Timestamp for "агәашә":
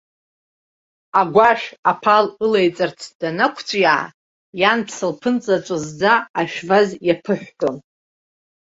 1.19-1.67